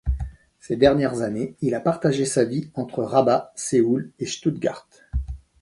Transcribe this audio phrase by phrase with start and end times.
[0.59, 4.89] Ces dernières années il a partagé sa vie entre Rabat, Séoul et Stuttgart.